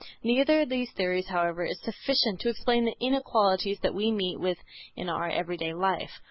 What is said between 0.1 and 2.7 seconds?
Neither of these theories, however, is sufficient to